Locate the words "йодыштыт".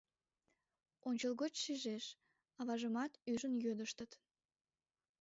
3.65-4.11